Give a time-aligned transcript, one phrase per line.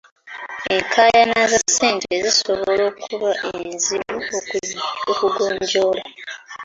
[0.75, 4.17] Enkaayana za ssente zisobola okuba enzibu
[5.11, 6.03] okugonjoola.